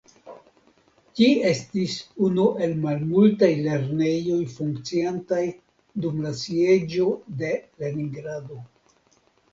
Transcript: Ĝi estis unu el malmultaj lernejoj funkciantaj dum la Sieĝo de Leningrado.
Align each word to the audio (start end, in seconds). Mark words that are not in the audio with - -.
Ĝi 1.17 1.25
estis 1.49 1.97
unu 2.27 2.45
el 2.67 2.73
malmultaj 2.85 3.49
lernejoj 3.67 4.39
funkciantaj 4.55 5.43
dum 6.07 6.25
la 6.25 6.33
Sieĝo 6.41 7.09
de 7.43 7.53
Leningrado. 7.85 8.59